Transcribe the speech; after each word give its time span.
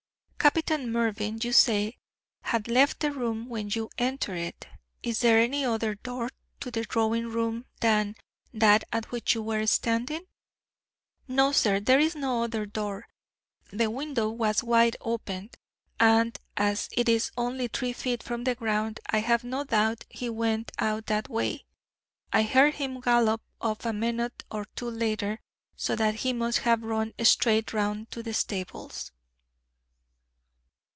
Captain 0.51 0.91
Mervyn, 0.91 1.37
you 1.43 1.53
say, 1.53 1.97
had 2.41 2.67
left 2.67 2.99
the 2.99 3.11
room 3.11 3.47
when 3.47 3.69
you 3.69 3.91
entered 3.99 4.37
it. 4.39 4.67
Is 5.03 5.19
there 5.19 5.37
any 5.39 5.63
other 5.63 5.93
door 5.93 6.31
to 6.61 6.71
the 6.71 6.83
drawing 6.83 7.27
room 7.29 7.67
than 7.79 8.15
that 8.51 8.83
at 8.91 9.11
which 9.11 9.35
you 9.35 9.43
were 9.43 9.67
standing?" 9.67 10.25
"No, 11.27 11.51
sir, 11.51 11.79
there 11.79 11.99
is 11.99 12.15
no 12.15 12.43
other 12.43 12.65
door; 12.65 13.07
the 13.71 13.91
window 13.91 14.29
was 14.31 14.63
wide 14.63 14.97
open, 14.99 15.51
and 15.99 16.37
as 16.57 16.89
it 16.93 17.07
is 17.07 17.31
only 17.37 17.67
three 17.67 17.93
feet 17.93 18.23
from 18.23 18.43
the 18.43 18.55
ground 18.55 18.99
I 19.09 19.19
have 19.19 19.43
no 19.43 19.63
doubt 19.63 20.05
he 20.09 20.27
went 20.27 20.71
out 20.79 21.05
that 21.05 21.29
way. 21.29 21.65
I 22.33 22.43
heard 22.43 22.73
him 22.73 22.99
gallop 22.99 23.41
off 23.61 23.85
a 23.85 23.93
minute 23.93 24.43
or 24.49 24.65
two 24.75 24.89
later, 24.89 25.39
so 25.77 25.95
that 25.95 26.15
he 26.15 26.33
must 26.33 26.59
have 26.59 26.81
run 26.81 27.13
straight 27.23 27.73
round 27.73 28.09
to 28.11 28.23
the 28.23 28.33
stables." 28.33 29.11